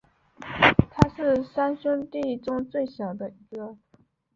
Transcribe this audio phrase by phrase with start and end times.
[0.89, 3.77] 他是三兄弟中最小的一个。